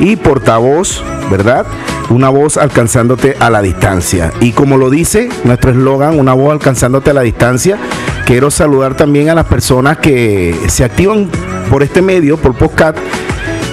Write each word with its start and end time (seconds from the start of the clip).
y 0.00 0.16
portavoz, 0.16 1.02
¿verdad? 1.30 1.66
Una 2.10 2.28
voz 2.28 2.56
alcanzándote 2.56 3.36
a 3.40 3.50
la 3.50 3.62
distancia. 3.62 4.32
Y 4.40 4.52
como 4.52 4.76
lo 4.76 4.90
dice 4.90 5.28
nuestro 5.44 5.70
eslogan, 5.70 6.18
una 6.18 6.32
voz 6.34 6.52
alcanzándote 6.52 7.10
a 7.10 7.14
la 7.14 7.22
distancia, 7.22 7.78
quiero 8.24 8.50
saludar 8.50 8.96
también 8.96 9.28
a 9.30 9.34
las 9.34 9.46
personas 9.46 9.98
que 9.98 10.54
se 10.68 10.84
activan 10.84 11.28
por 11.70 11.82
este 11.82 12.02
medio, 12.02 12.36
por 12.36 12.54
Postcat, 12.54 12.96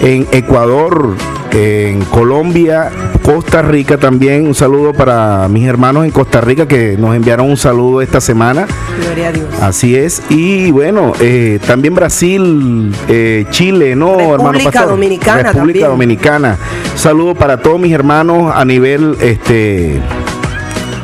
en 0.01 0.27
Ecuador, 0.31 1.15
en 1.53 2.03
Colombia, 2.05 2.89
Costa 3.21 3.61
Rica 3.61 3.97
también. 3.97 4.47
Un 4.47 4.55
saludo 4.55 4.93
para 4.93 5.47
mis 5.47 5.67
hermanos 5.67 6.05
en 6.05 6.11
Costa 6.11 6.41
Rica 6.41 6.67
que 6.67 6.97
nos 6.97 7.15
enviaron 7.15 7.49
un 7.49 7.57
saludo 7.57 8.01
esta 8.01 8.19
semana. 8.19 8.67
Gloria 9.03 9.29
a 9.29 9.31
Dios. 9.31 9.47
Así 9.61 9.95
es. 9.95 10.21
Y 10.29 10.71
bueno, 10.71 11.13
eh, 11.19 11.59
también 11.65 11.93
Brasil, 11.95 12.93
eh, 13.07 13.45
Chile, 13.51 13.95
¿no, 13.95 14.37
República 14.37 14.85
Dominicana. 14.85 15.51
República 15.53 15.87
Dominicana. 15.87 16.57
saludo 16.95 17.35
para 17.35 17.57
todos 17.57 17.79
mis 17.79 17.93
hermanos 17.93 18.51
a 18.53 18.65
nivel 18.65 19.15
este 19.21 20.01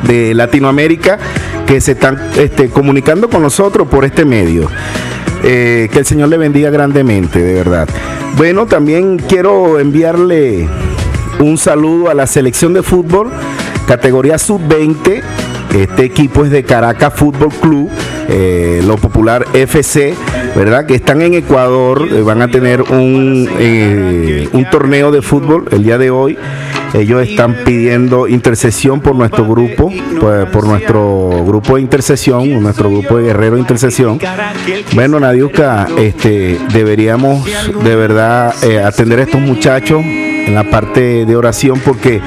de 0.06 0.34
Latinoamérica 0.34 1.18
que 1.66 1.80
se 1.80 1.92
están 1.92 2.18
este, 2.36 2.68
comunicando 2.68 3.28
con 3.30 3.42
nosotros 3.42 3.86
por 3.86 4.04
este 4.04 4.24
medio. 4.24 4.68
Eh, 5.42 5.88
que 5.92 5.98
el 5.98 6.04
Señor 6.04 6.28
le 6.28 6.36
bendiga 6.36 6.70
grandemente, 6.70 7.40
de 7.40 7.54
verdad. 7.54 7.88
Bueno, 8.36 8.66
también 8.66 9.18
quiero 9.18 9.78
enviarle 9.78 10.68
un 11.38 11.56
saludo 11.56 12.10
a 12.10 12.14
la 12.14 12.26
selección 12.26 12.74
de 12.74 12.82
fútbol, 12.82 13.30
categoría 13.86 14.38
sub-20. 14.38 15.22
Este 15.74 16.04
equipo 16.04 16.44
es 16.44 16.50
de 16.50 16.64
Caracas 16.64 17.14
Fútbol 17.14 17.50
Club, 17.50 17.88
eh, 18.28 18.82
lo 18.84 18.96
popular 18.96 19.46
FC, 19.54 20.14
¿verdad? 20.56 20.84
Que 20.84 20.96
están 20.96 21.22
en 21.22 21.34
Ecuador, 21.34 22.06
eh, 22.10 22.22
van 22.22 22.42
a 22.42 22.48
tener 22.48 22.82
un, 22.82 23.48
un 24.52 24.70
torneo 24.70 25.12
de 25.12 25.22
fútbol 25.22 25.68
el 25.70 25.84
día 25.84 25.96
de 25.96 26.10
hoy. 26.10 26.36
Ellos 26.94 27.22
están 27.22 27.54
pidiendo 27.64 28.26
intercesión 28.26 29.00
por 29.00 29.14
nuestro 29.14 29.46
grupo, 29.46 29.92
pues, 30.20 30.46
por, 30.46 30.66
nuestro 30.66 31.44
grupo 31.44 31.76
de 31.76 31.82
intercesión, 31.82 32.62
nuestro 32.62 32.90
grupo 32.90 33.18
de 33.18 33.24
guerrero 33.24 33.54
de 33.54 33.60
intercesión. 33.60 34.18
Bueno, 34.94 35.20
Nadiuska, 35.20 35.88
este, 35.98 36.58
deberíamos 36.72 37.44
de 37.44 37.96
verdad 37.96 38.54
atender 38.84 39.20
a 39.20 39.22
estos 39.22 39.40
muchachos 39.40 40.02
en 40.04 40.54
la 40.54 40.68
parte 40.68 41.26
de 41.26 41.36
oración 41.36 41.80
porque 41.84 42.20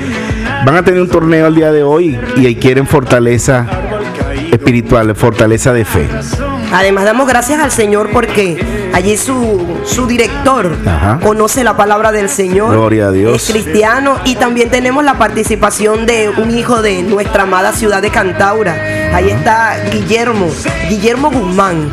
van 0.66 0.75
a 0.75 0.84
tener 0.84 1.02
un 1.02 1.09
torneo 1.09 1.47
el 1.47 1.56
día 1.56 1.72
de 1.72 1.84
hoy 1.84 2.18
y 2.38 2.56
quieren 2.56 2.88
fortaleza 2.88 3.68
espiritual, 4.52 5.13
fortaleza 5.16 5.73
de 5.73 5.85
fe. 5.85 6.07
Además 6.72 7.06
damos 7.06 7.28
gracias 7.28 7.59
al 7.59 7.72
Señor 7.72 8.09
porque 8.12 8.57
allí 8.93 9.17
su, 9.17 9.65
su 9.85 10.07
director 10.07 10.77
conoce 11.21 11.63
la 11.63 11.75
palabra 11.75 12.11
del 12.11 12.29
Señor. 12.29 12.71
Gloria 12.71 13.07
a 13.07 13.11
Dios. 13.11 13.35
Es 13.35 13.51
cristiano 13.51 14.17
y 14.23 14.35
también 14.35 14.69
tenemos 14.69 15.03
la 15.03 15.17
participación 15.17 16.05
de 16.05 16.29
un 16.29 16.51
hijo 16.51 16.81
de 16.81 17.03
nuestra 17.03 17.43
amada 17.43 17.73
ciudad 17.73 18.01
de 18.01 18.09
Cantaura. 18.11 18.75
Ahí 19.13 19.29
está 19.29 19.75
Guillermo, 19.91 20.47
Guillermo 20.89 21.29
Guzmán. 21.29 21.91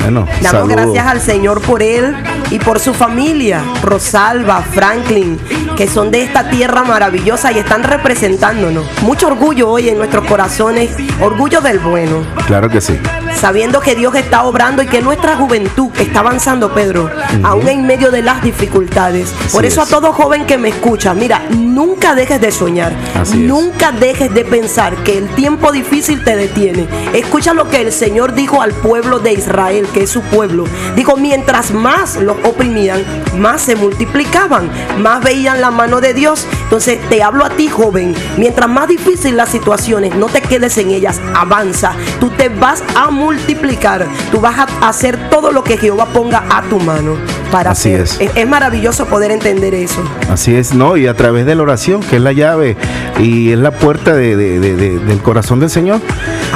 Bueno, 0.00 0.26
Damos 0.40 0.68
gracias 0.68 1.06
al 1.06 1.20
Señor 1.20 1.60
por 1.60 1.82
él 1.82 2.16
y 2.50 2.58
por 2.58 2.80
su 2.80 2.94
familia, 2.94 3.62
Rosalba, 3.82 4.62
Franklin, 4.62 5.38
que 5.76 5.86
son 5.86 6.10
de 6.10 6.22
esta 6.22 6.48
tierra 6.48 6.82
maravillosa 6.82 7.52
y 7.52 7.58
están 7.58 7.82
representándonos. 7.82 8.84
Mucho 9.02 9.28
orgullo 9.28 9.68
hoy 9.68 9.88
en 9.88 9.98
nuestros 9.98 10.24
corazones, 10.24 10.90
orgullo 11.20 11.60
del 11.60 11.78
bueno. 11.78 12.22
Claro 12.46 12.68
que 12.68 12.80
sí. 12.80 12.98
Sabiendo 13.34 13.80
que 13.80 13.94
Dios 13.94 14.14
está 14.14 14.44
obrando 14.44 14.82
y 14.82 14.86
que 14.86 15.00
nuestra 15.00 15.36
juventud 15.36 15.90
está 15.98 16.20
avanzando, 16.20 16.72
Pedro, 16.74 17.10
aún 17.42 17.68
en 17.68 17.86
medio 17.86 18.10
de 18.10 18.22
las 18.22 18.42
dificultades. 18.42 19.32
por 19.52 19.64
eso 19.64 19.82
a 19.82 19.86
todo 19.86 20.12
joven 20.12 20.46
que 20.46 20.58
me 20.58 20.68
escucha, 20.68 21.14
mira, 21.14 21.42
nunca 21.50 22.14
dejes 22.14 22.40
de 22.40 22.52
soñar, 22.52 22.92
nunca 23.34 23.92
dejes 23.92 24.32
de 24.34 24.44
pensar 24.44 24.94
que 25.04 25.18
el 25.18 25.28
tiempo 25.34 25.72
difícil 25.72 26.22
te 26.24 26.36
detiene. 26.36 26.86
Escucha 27.14 27.54
lo 27.54 27.68
que 27.68 27.80
el 27.80 27.92
Señor 27.92 28.34
dijo 28.34 28.62
al 28.62 28.72
pueblo 28.72 29.18
de 29.18 29.32
Israel, 29.32 29.86
que 29.92 30.04
es 30.04 30.10
su 30.10 30.22
pueblo. 30.22 30.64
Dijo, 30.96 31.16
mientras 31.16 31.72
más 31.72 32.16
los 32.16 32.36
oprimían, 32.44 33.04
más 33.36 33.62
se 33.62 33.76
multiplicaban, 33.76 34.70
más 34.98 35.22
veían 35.22 35.60
la 35.60 35.70
mano 35.70 36.00
de 36.00 36.14
Dios. 36.14 36.46
Entonces 36.64 36.98
te 37.08 37.22
hablo 37.22 37.44
a 37.44 37.50
ti, 37.50 37.68
joven, 37.68 38.14
mientras 38.36 38.68
más 38.68 38.88
difícil 38.88 39.36
las 39.36 39.48
situaciones, 39.48 40.14
no 40.14 40.26
te 40.26 40.40
quedes 40.40 40.76
en 40.78 40.90
ellas, 40.90 41.20
avanza. 41.34 41.92
Tú 42.20 42.30
te 42.30 42.48
vas 42.48 42.82
a 42.94 43.10
multiplicar, 43.20 44.06
tú 44.32 44.40
vas 44.40 44.58
a 44.58 44.88
hacer 44.88 45.28
todo 45.30 45.52
lo 45.52 45.62
que 45.62 45.76
Jehová 45.76 46.06
ponga 46.06 46.42
a 46.50 46.62
tu 46.62 46.80
mano. 46.80 47.16
Para 47.52 47.72
Así 47.72 47.90
Es. 47.90 48.18
es. 48.20 48.48
maravilloso 48.48 49.06
poder 49.06 49.30
entender 49.32 49.74
eso. 49.74 50.00
Así 50.30 50.54
es, 50.54 50.72
¿no? 50.72 50.96
Y 50.96 51.06
a 51.06 51.14
través 51.14 51.46
de 51.46 51.54
la 51.54 51.62
oración, 51.62 52.00
que 52.00 52.16
es 52.16 52.22
la 52.22 52.32
llave 52.32 52.76
y 53.18 53.50
es 53.50 53.58
la 53.58 53.72
puerta 53.72 54.14
del 54.14 55.20
corazón 55.22 55.60
del 55.60 55.68
Señor. 55.70 56.00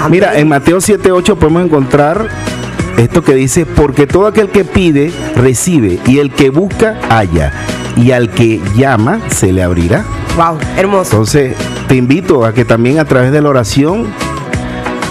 Mira, 0.09 0.39
en 0.39 0.49
Mateo 0.49 0.79
7:8 0.81 1.37
podemos 1.37 1.65
encontrar 1.65 2.29
esto 2.97 3.23
que 3.23 3.35
dice, 3.35 3.67
porque 3.67 4.07
todo 4.07 4.29
aquel 4.29 4.49
que 4.51 4.65
pide, 4.65 5.13
recibe, 5.35 5.99
y 6.07 6.19
el 6.21 6.31
que 6.33 6.51
busca, 6.51 6.97
halla, 7.11 7.53
y 7.97 8.13
al 8.13 8.31
que 8.31 8.61
llama, 8.77 9.19
se 9.31 9.53
le 9.53 9.65
abrirá. 9.65 10.05
Wow, 10.37 10.59
hermoso. 10.77 11.11
Entonces, 11.11 11.57
te 11.89 11.97
invito 11.97 12.45
a 12.45 12.53
que 12.55 12.65
también 12.65 13.01
a 13.01 13.05
través 13.05 13.33
de 13.33 13.43
la 13.43 13.49
oración 13.49 14.07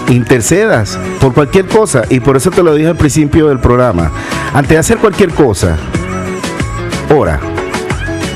intercedas 0.10 0.98
por 1.20 1.34
cualquier 1.34 1.66
cosa, 1.68 2.04
y 2.10 2.20
por 2.20 2.38
eso 2.38 2.52
te 2.52 2.64
lo 2.64 2.74
dije 2.76 2.90
al 2.90 2.98
principio 2.98 3.48
del 3.48 3.60
programa. 3.60 4.12
Antes 4.54 4.70
de 4.70 4.78
hacer 4.78 4.98
cualquier 4.98 5.32
cosa, 5.32 5.78
ora, 7.16 7.40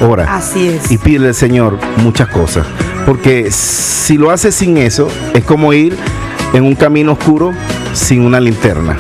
ora. 0.01 0.35
Así 0.35 0.67
es. 0.69 0.91
Y 0.91 0.97
pide 0.97 1.27
al 1.27 1.35
Señor 1.35 1.77
muchas 1.97 2.29
cosas. 2.29 2.65
Porque 3.05 3.51
si 3.51 4.17
lo 4.17 4.31
haces 4.31 4.55
sin 4.55 4.77
eso, 4.77 5.07
es 5.33 5.43
como 5.43 5.73
ir 5.73 5.95
en 6.53 6.63
un 6.63 6.75
camino 6.75 7.13
oscuro 7.13 7.53
sin 7.93 8.21
una 8.21 8.39
linterna 8.39 8.97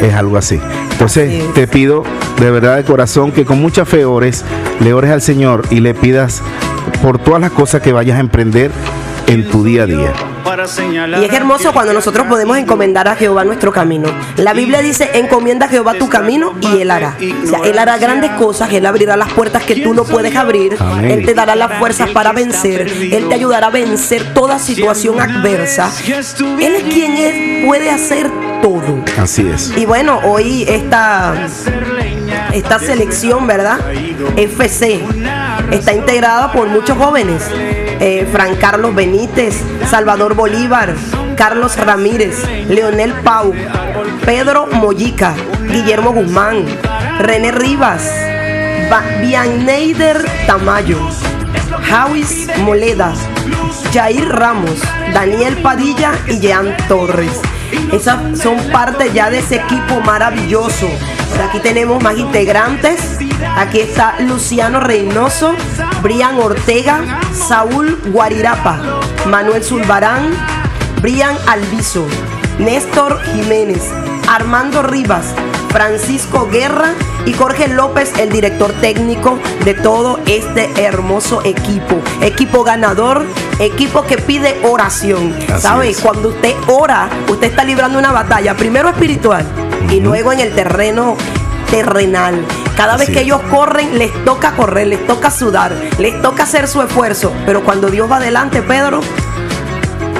es 0.00 0.14
algo 0.14 0.36
así. 0.36 0.60
Entonces 0.92 1.52
te 1.54 1.66
pido 1.66 2.04
de 2.40 2.50
verdad 2.50 2.76
de 2.76 2.84
corazón 2.84 3.32
que 3.32 3.44
con 3.44 3.60
mucha 3.60 3.84
fe 3.84 4.04
ores, 4.04 4.44
le 4.80 4.92
ores 4.92 5.10
al 5.10 5.22
Señor 5.22 5.62
y 5.70 5.80
le 5.80 5.94
pidas 5.94 6.42
por 7.02 7.18
todas 7.18 7.40
las 7.40 7.50
cosas 7.50 7.82
que 7.82 7.92
vayas 7.92 8.16
a 8.16 8.20
emprender 8.20 8.70
en 9.26 9.48
tu 9.48 9.64
día 9.64 9.84
a 9.84 9.86
día. 9.86 10.12
Y 11.20 11.24
es 11.24 11.32
hermoso 11.32 11.72
cuando 11.72 11.92
nosotros 11.92 12.26
podemos 12.26 12.56
encomendar 12.56 13.08
a 13.08 13.16
Jehová 13.16 13.44
nuestro 13.44 13.72
camino. 13.72 14.08
La 14.36 14.52
Biblia 14.52 14.80
dice, 14.80 15.10
encomienda 15.14 15.66
a 15.66 15.68
Jehová 15.68 15.94
tu 15.94 16.08
camino 16.08 16.54
y 16.60 16.80
Él 16.80 16.90
hará. 16.90 17.16
O 17.42 17.46
sea, 17.46 17.60
Él 17.64 17.78
hará 17.78 17.98
grandes 17.98 18.30
cosas, 18.32 18.72
Él 18.72 18.86
abrirá 18.86 19.16
las 19.16 19.32
puertas 19.32 19.64
que 19.64 19.76
tú 19.76 19.94
no 19.94 20.04
puedes 20.04 20.36
abrir, 20.36 20.76
Él 21.02 21.24
te 21.24 21.34
dará 21.34 21.56
las 21.56 21.78
fuerzas 21.78 22.10
para 22.10 22.32
vencer, 22.32 22.86
Él 23.12 23.28
te 23.28 23.34
ayudará 23.34 23.68
a 23.68 23.70
vencer 23.70 24.34
toda 24.34 24.58
situación 24.58 25.20
adversa. 25.20 25.90
Él 26.06 26.76
es 26.76 26.82
quien 26.84 27.12
es, 27.16 27.66
puede 27.66 27.90
hacer 27.90 28.30
todo. 28.62 29.04
Así 29.18 29.46
es. 29.48 29.72
Y 29.76 29.86
bueno, 29.86 30.20
hoy 30.24 30.64
esta, 30.68 31.34
esta 32.52 32.78
selección, 32.78 33.46
¿verdad? 33.46 33.78
FC 34.36 35.02
está 35.70 35.92
integrada 35.92 36.52
por 36.52 36.68
muchos 36.68 36.96
jóvenes. 36.96 37.42
Eh, 37.52 38.28
Fran 38.30 38.56
Carlos 38.56 38.94
Benítez, 38.94 39.60
Salvador 39.88 40.34
Bolívar, 40.34 40.94
Carlos 41.36 41.76
Ramírez, 41.76 42.44
Leonel 42.68 43.12
Pau, 43.24 43.52
Pedro 44.24 44.66
Mollica, 44.66 45.34
Guillermo 45.68 46.12
Guzmán, 46.12 46.64
René 47.18 47.52
Rivas, 47.52 48.10
Bianeider 49.20 50.24
Tamayo, 50.46 50.98
Jawis 51.88 52.48
Moleda, 52.58 53.12
Jair 53.92 54.28
Ramos, 54.28 54.80
Daniel 55.12 55.56
Padilla 55.62 56.12
y 56.28 56.38
Jean 56.38 56.76
Torres. 56.88 57.40
Esas 57.92 58.38
son 58.38 58.56
parte 58.70 59.10
ya 59.12 59.30
de 59.30 59.38
ese 59.38 59.56
equipo 59.56 60.00
maravilloso. 60.04 60.88
Por 61.30 61.42
aquí 61.42 61.58
tenemos 61.60 62.02
más 62.02 62.16
integrantes. 62.16 63.18
Aquí 63.56 63.80
está 63.80 64.16
Luciano 64.20 64.80
Reynoso, 64.80 65.54
Brian 66.02 66.38
Ortega, 66.38 67.20
Saúl 67.32 67.98
Guarirapa, 68.06 68.78
Manuel 69.26 69.62
Zulbarán, 69.62 70.32
Brian 71.00 71.36
Alviso, 71.46 72.06
Néstor 72.58 73.20
Jiménez, 73.32 73.82
Armando 74.28 74.82
Rivas, 74.82 75.34
Francisco 75.70 76.48
Guerra 76.50 76.94
y 77.26 77.32
Jorge 77.32 77.68
López, 77.68 78.12
el 78.18 78.30
director 78.30 78.72
técnico 78.80 79.38
de 79.64 79.74
todo 79.74 80.20
este 80.26 80.70
hermoso 80.82 81.42
equipo. 81.44 82.00
Equipo 82.20 82.64
ganador, 82.64 83.24
equipo 83.58 84.02
que 84.02 84.16
pide 84.16 84.58
oración. 84.62 85.34
¿Sabes? 85.58 86.00
Cuando 86.00 86.28
usted 86.30 86.54
ora, 86.68 87.08
usted 87.28 87.48
está 87.48 87.64
librando 87.64 87.98
una 87.98 88.12
batalla, 88.12 88.56
primero 88.56 88.88
espiritual 88.88 89.44
y 89.90 90.00
luego 90.00 90.32
en 90.32 90.40
el 90.40 90.54
terreno 90.54 91.16
terrenal. 91.66 92.44
Cada 92.76 92.96
vez 92.96 93.10
que 93.10 93.22
ellos 93.22 93.40
corren, 93.50 93.98
les 93.98 94.12
toca 94.24 94.52
correr, 94.52 94.86
les 94.86 95.06
toca 95.06 95.30
sudar, 95.30 95.72
les 95.98 96.20
toca 96.22 96.44
hacer 96.44 96.68
su 96.68 96.82
esfuerzo. 96.82 97.32
Pero 97.44 97.64
cuando 97.64 97.88
Dios 97.88 98.10
va 98.10 98.16
adelante, 98.16 98.62
Pedro, 98.62 99.00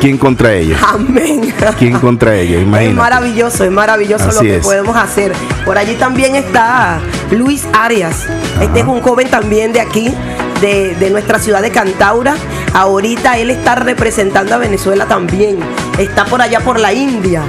¿Quién 0.01 0.19
contra 0.19 0.53
ellos? 0.53 0.79
Amén. 0.87 1.53
¿Quién 1.79 1.99
contra 1.99 2.37
ellos? 2.37 2.61
Es 2.61 2.95
maravilloso, 2.95 3.65
es 3.65 3.71
maravilloso 3.71 4.31
lo 4.31 4.41
que 4.41 4.59
podemos 4.59 4.97
hacer. 4.97 5.33
Por 5.65 5.79
allí 5.79 5.95
también 5.95 6.37
está 6.37 6.99
Luis 7.31 7.67
Arias. 7.73 8.27
Este 8.61 8.81
es 8.81 8.87
un 8.87 9.01
joven 9.01 9.29
también 9.29 9.73
de 9.73 9.81
aquí, 9.81 10.15
de, 10.61 10.95
de, 10.95 11.11
nuestra 11.11 11.39
ciudad 11.39 11.63
de 11.63 11.71
Cantaura. 11.71 12.37
Ahorita 12.75 13.39
él 13.39 13.51
está 13.51 13.75
representando 13.75 14.55
a 14.55 14.59
Venezuela 14.59 15.07
también. 15.07 15.59
Está 15.99 16.25
por 16.27 16.43
allá 16.43 16.61
por 16.61 16.79
la 16.79 16.93
India. 16.93 17.43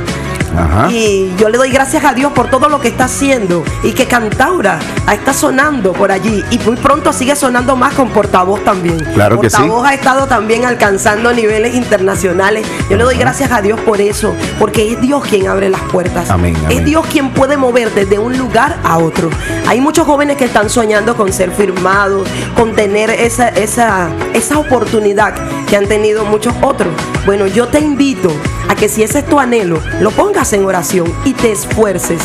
Y 0.89 1.33
yo 1.37 1.49
le 1.49 1.57
doy 1.57 1.71
gracias 1.71 2.03
a 2.03 2.13
Dios 2.13 2.31
por 2.31 2.49
todo 2.49 2.69
lo 2.69 2.79
que 2.79 2.87
está 2.87 3.05
haciendo 3.05 3.63
y 3.83 3.93
que 3.93 4.05
Cantaura 4.05 4.79
está 5.11 5.33
sonando 5.33 5.93
por 5.93 6.11
allí 6.11 6.43
y 6.51 6.59
muy 6.59 6.75
pronto 6.75 7.13
sigue 7.13 7.35
sonando 7.35 7.75
más 7.75 7.93
con 7.93 8.09
Portavoz 8.09 8.63
también. 8.63 8.99
Claro 9.13 9.39
que 9.39 9.49
Portavoz 9.49 9.85
ha 9.87 9.93
estado 9.93 10.27
también 10.27 10.65
alcanzando 10.65 11.33
niveles 11.33 11.75
internacionales. 11.75 12.65
Yo 12.89 12.97
le 12.97 13.03
doy 13.03 13.17
gracias 13.17 13.51
a 13.51 13.61
Dios 13.61 13.79
por 13.81 14.01
eso, 14.01 14.33
porque 14.59 14.91
es 14.91 15.01
Dios 15.01 15.23
quien 15.25 15.47
abre 15.47 15.69
las 15.69 15.81
puertas. 15.81 16.27
Es 16.69 16.85
Dios 16.85 17.05
quien 17.07 17.31
puede 17.31 17.57
moverte 17.57 18.05
de 18.05 18.19
un 18.19 18.37
lugar 18.37 18.77
a 18.83 18.97
otro. 18.97 19.29
Hay 19.67 19.81
muchos 19.81 20.05
jóvenes 20.05 20.37
que 20.37 20.45
están 20.45 20.69
soñando 20.69 21.15
con 21.15 21.33
ser 21.33 21.51
firmados, 21.51 22.27
con 22.55 22.75
tener 22.75 23.09
esa, 23.09 23.49
esa, 23.49 24.09
esa 24.33 24.57
oportunidad 24.57 25.33
que 25.67 25.77
han 25.77 25.87
tenido 25.87 26.25
muchos 26.25 26.53
otros. 26.61 26.93
Bueno, 27.25 27.47
yo 27.47 27.67
te 27.67 27.79
invito 27.79 28.31
a 28.67 28.75
que 28.75 28.89
si 28.89 29.03
ese 29.03 29.19
es 29.19 29.25
tu 29.25 29.39
anhelo, 29.39 29.81
lo 30.01 30.11
pongas 30.11 30.53
en 30.53 30.65
oración 30.65 31.11
y 31.25 31.33
te 31.33 31.51
esfuerces. 31.51 32.21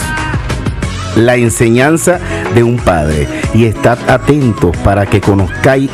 la 1.16 1.36
enseñanza 1.36 2.20
de 2.56 2.64
un 2.64 2.78
padre 2.78 3.28
y 3.54 3.66
estad 3.66 3.98
atentos 4.10 4.76
para 4.78 5.06
que 5.06 5.22
conozcáis 5.22 5.90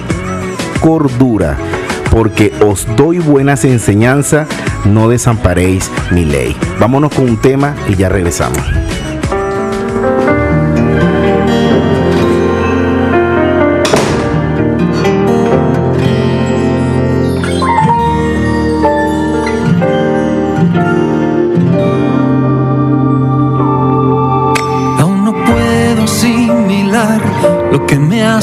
cordura, 0.79 1.57
porque 2.11 2.53
os 2.61 2.87
doy 2.95 3.19
buenas 3.19 3.65
enseñanzas, 3.65 4.47
no 4.85 5.09
desamparéis 5.09 5.89
mi 6.11 6.25
ley. 6.25 6.55
Vámonos 6.79 7.13
con 7.13 7.27
un 7.27 7.37
tema 7.37 7.75
y 7.87 7.95
ya 7.95 8.09
regresamos. 8.09 8.84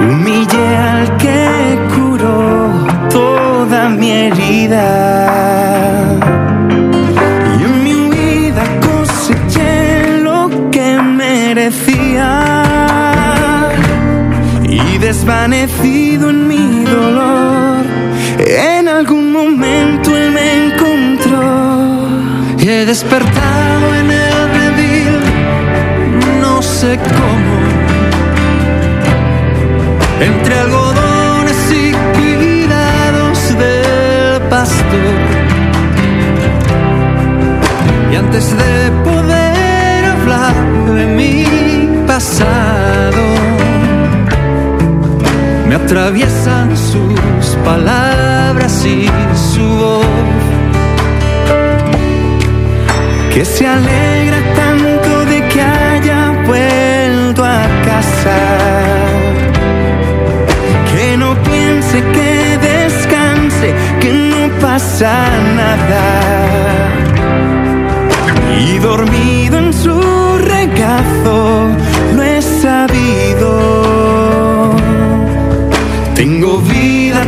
Humillé 0.00 0.76
al 0.76 1.16
que 1.16 1.78
curó 1.94 2.86
toda 3.10 3.88
mi 3.88 4.10
herida. 4.10 4.86
Y 7.58 7.62
en 7.68 7.84
mi 7.84 7.94
huida 7.94 8.64
coseché 8.86 10.20
lo 10.22 10.50
que 10.70 10.88
merecía. 11.22 12.30
Y 14.62 14.98
desvanecido 14.98 16.30
en 16.30 16.48
mi 16.48 16.84
dolor, 16.84 17.84
en 18.46 18.88
algún 18.88 19.32
momento 19.32 20.16
él 20.16 20.32
me 20.32 20.56
he 22.68 22.84
despertado 22.84 23.94
en 23.94 24.10
el 24.10 24.48
redil, 24.56 25.20
no 26.40 26.60
sé 26.60 26.98
cómo, 26.98 27.45
entre 30.20 30.58
algodones 30.58 31.72
y 31.72 31.92
cuidados 32.16 33.58
del 33.58 34.42
pastor. 34.48 35.14
Y 38.12 38.16
antes 38.16 38.56
de 38.56 38.90
poder 39.04 40.04
hablar 40.04 40.54
de 40.94 41.06
mi 41.06 42.06
pasado, 42.06 43.22
me 45.68 45.74
atraviesan 45.74 46.76
sus 46.76 47.56
palabras 47.64 48.84
y 48.86 49.06
su 49.54 49.66
voz, 49.66 50.06
que 53.34 53.44
se 53.44 53.66
alegra 53.66 54.45
pasa 64.76 65.16
nada 65.56 66.06
y 68.60 68.76
dormido 68.78 69.56
en 69.56 69.72
su 69.72 69.98
regazo 70.54 71.70
lo 72.14 72.22
he 72.22 72.42
sabido. 72.42 73.50
Tengo 76.14 76.58
vida, 76.58 77.24